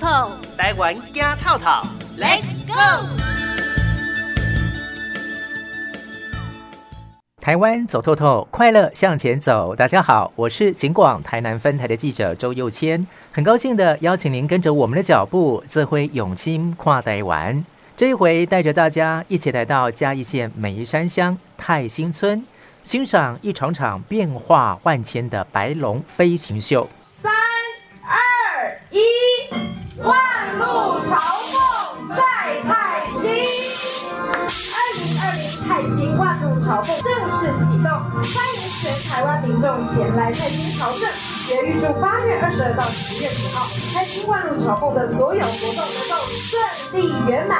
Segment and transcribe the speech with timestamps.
[0.00, 1.86] 透，台湾惊透透
[2.18, 3.06] ，Let's go！
[7.38, 9.76] 台湾走透透，快乐向前走。
[9.76, 17.62] 大家好，我是警广台南分台的记者周佑谦，很高兴的邀请您跟着我们的脚步，这回永清跨台湾。
[17.94, 22.42] 这一回带着大家一起来到嘉义县梅山乡泰兴村，
[22.82, 26.88] 欣赏一场场变化万千的白龙飞行秀。
[27.06, 27.30] 三
[28.02, 28.98] 二一，
[30.02, 30.16] 万
[30.58, 31.18] 路朝
[31.50, 32.22] 凤在
[32.62, 33.28] 泰兴。
[34.72, 41.06] 二零二零泰兴万路朝凤正式启动，欢迎全台湾民众前来泰兴朝圣。
[41.50, 47.58] 也预祝八月二十二到十月十号泰兴万路朝凤的所有活动能够顺利圆满。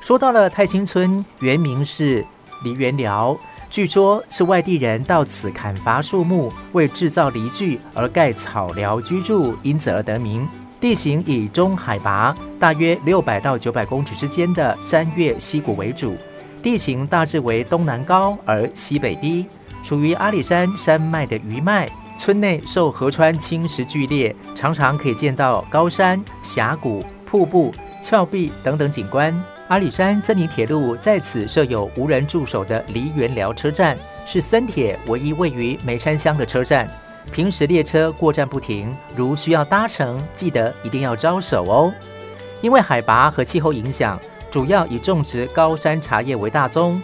[0.00, 2.24] 说到了泰兴村，原名是
[2.64, 3.36] 梨园寮，
[3.72, 10.46] 据说是外地人到此砍伐树木，为制造梨具而盖草寮居住，因此而得名。
[10.78, 16.14] 地形以中海拔大约六百到九百公尺之间的山岳溪谷为主，
[16.62, 19.46] 地形大致为东南高而西北低，
[19.82, 21.88] 属于阿里山山脉的余脉。
[22.18, 29.34] 村内受河川侵蚀剧烈，常常可以见到高山、峡谷、瀑布、峭壁等等景观。
[29.72, 36.86] 阿里山森林铁路在此设有无人驻守的梨园寮车站，是森铁唯一位于梅山乡的车站。
[37.32, 41.90] 平时列车过站不停，如需要搭乘，记得一定要招手哦。
[42.60, 44.20] 因为海拔和气候影响，
[44.50, 47.00] 主要以种植高山茶叶为大宗，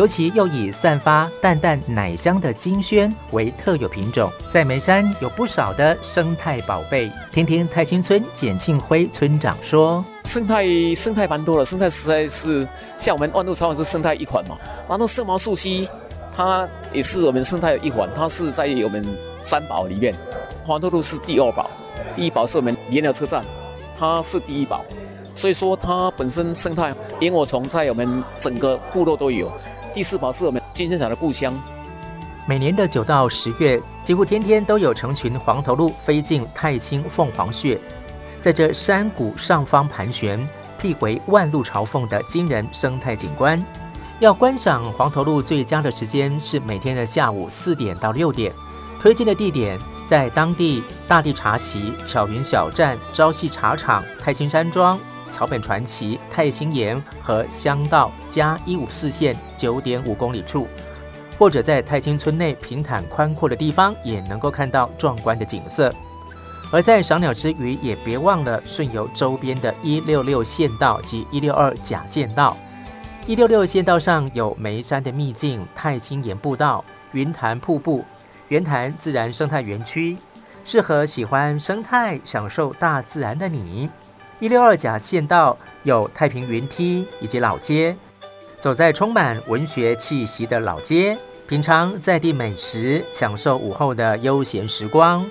[0.00, 4.32] 尤其又以散发淡淡奶香的金萱为特有品种。
[4.50, 14.56] 在眉山有不少的生态宝贝，听听泰兴村简庆辉村长说：生态生态蛮多的，生态实在是像我们万路草是生态一款嘛，
[14.88, 15.86] 然后色毛树溪。
[16.34, 19.04] 它也是我们生态一环，它是在我们
[19.42, 20.14] 三宝里面，
[20.64, 21.68] 黄头路是第二宝，
[22.16, 23.44] 第一宝是我们连鸟车站，
[23.98, 24.82] 它是第一宝，
[25.34, 29.52] 所以说它本身生态萤火虫在我们整个部落都有。
[29.92, 31.52] 第四宝是我们金线厂的故乡。
[32.46, 37.78] 每年的九到十月，几乎天天都有成群黄头鹿飞进太清凤凰穴，
[38.40, 43.62] 在这山谷上方盘旋，辟回万路朝凤的惊人生态景观。
[44.20, 48.52] 要观赏黄头鹿最佳的时间是每天的下午四点到六点。
[49.00, 54.98] 推荐的地点在当地大地茶席、巧云小站、朝夕茶厂、太清山庄、
[55.30, 60.66] 草本传奇、太清岩和乡道加一五四线九点五公里处，
[61.38, 65.92] 或者在太清村内平坦宽阔的地方也能够看到壮观的景色。
[66.72, 72.56] 而在赏鸟之余，也别忘了顺游周边的一六六县道及一六二甲县道。
[73.26, 78.04] 一六六县道上有眉山的秘境太清岩步道、云潭瀑布、
[78.48, 80.16] 圆潭自然生态园区，
[80.64, 83.90] 适合喜欢生态、享受大自然的你。
[84.40, 87.94] 一六二甲县道有太平云梯以及老街，
[88.58, 95.24] 走在充满文学气息的老街，品尝在地美食，享受午后的悠闲时光。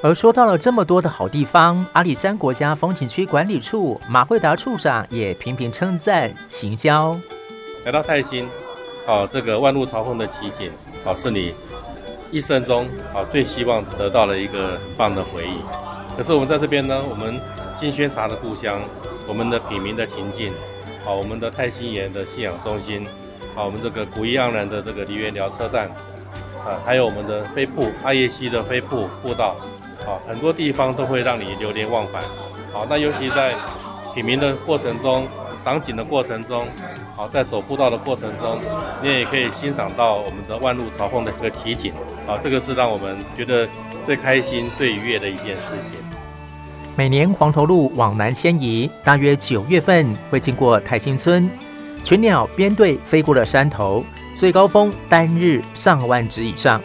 [0.00, 7.18] 而说到了这么多的好地方，阿里山国家风景区管理处马惠达处长也频频称赞行销。
[7.84, 8.48] 来到泰兴，
[9.08, 10.70] 哦，这个万路朝凤的奇景，
[11.04, 11.52] 哦，是你
[12.30, 15.85] 一生中哦最希望得到的一个很棒的回忆。
[16.16, 17.38] 可是我们在这边呢，我们
[17.78, 18.80] 金萱茶的故乡，
[19.26, 20.50] 我们的品茗的情境，
[21.04, 23.06] 好，我们的泰兴岩的信仰中心，
[23.54, 25.88] 好，我们这个古意盎然的这个梨园寮车站，
[26.64, 29.56] 啊，还有我们的飞瀑阿叶溪的飞瀑步道。
[30.06, 32.22] 好，很多地方都会让你流连忘返。
[32.72, 33.54] 好，那尤其在
[34.14, 36.66] 品茗的过程中、赏景的过程中，
[37.14, 38.58] 好，在走步道的过程中，
[39.02, 41.92] 你也可以欣赏到我们的万路朝凤的这个奇景。
[42.24, 43.68] 好，这个是让我们觉得
[44.06, 46.05] 最开心、最愉悦的一件事情。
[46.98, 51.46] 每年黄头鹿往南迁移，大约九月份会经过泰兴村，
[52.02, 54.02] 群鸟编队飞过了山头，
[54.34, 56.80] 最高峰单日上万只以上。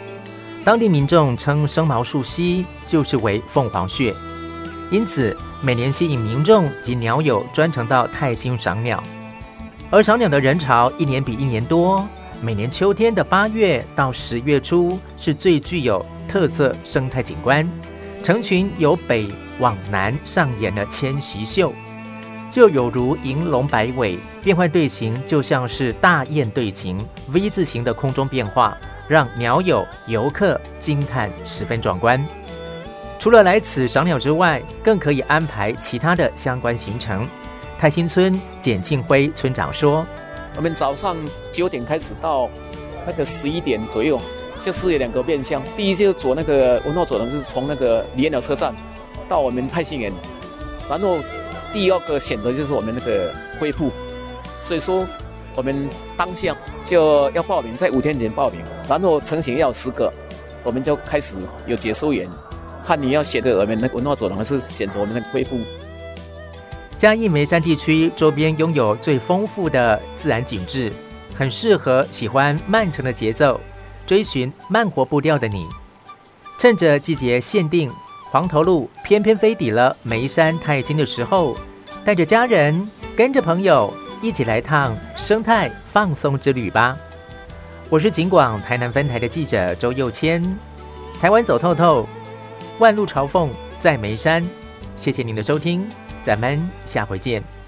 [0.62, 4.14] 当地民众称生毛树溪就是为凤凰穴，
[4.90, 9.02] 因此每年吸引民众及鸟友专程到泰兴赏鸟。
[9.90, 12.06] 而赏鸟的人潮一年比一年多，
[12.42, 17.66] 每年秋天的八月到十月初是最具有特色生态景观，
[18.22, 19.26] 成群由北
[19.58, 21.72] 往南上演的迁徙秀，
[22.50, 28.76] 就有如银龙摆尾，变换队形就像是大雁队形 V 字形的空中变化。
[29.08, 32.24] 让鸟友、游客惊叹，十分壮观。
[33.18, 37.28] 除了来此赏鸟之外，更可以安排其他的相关行程。
[37.78, 40.06] 泰兴村简庆辉村长说
[40.56, 41.16] ：“我们早上
[41.50, 42.48] 九点开始到
[43.04, 44.18] 那个十一点左右，
[44.62, 45.62] 就是有两个变相。
[45.76, 48.72] 第一就是坐那个文化走廊，就是从那个野鸟车站
[49.28, 50.12] 到我们泰兴园，
[50.88, 51.18] 然后
[51.72, 53.90] 第二个选择就是我们那个恢复，
[54.60, 55.06] 所以说
[55.56, 60.12] 我们当下就要报名，在五天前报名，然后成型要十个，
[60.62, 61.34] 我们就开始
[61.66, 62.28] 有解说员，
[62.84, 65.58] 看你要选择我们那个文化走廊，还是选择我们那个恢复。
[66.96, 70.92] 嘉义梅山地区周边拥有最丰富的自然景致，
[71.36, 73.60] 很适合喜欢慢城的节奏、
[74.06, 75.66] 追寻慢活步调的你。
[76.58, 77.90] 趁着季节限定，
[78.30, 81.56] 黄头鹿偏偏飞抵了眉山太清的时候，
[82.04, 86.96] 带着家人、跟着朋友一起来趟生态放松之旅吧。
[87.90, 90.42] 我是景广台南分台的记者周佑谦，
[91.20, 92.08] 台湾走透透，
[92.78, 94.44] 万路朝凤在眉山。
[94.96, 95.86] 谢谢您的收听。
[96.22, 97.61] 咱们下回见。